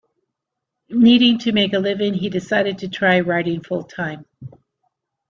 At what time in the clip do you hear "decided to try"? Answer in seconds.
2.31-3.19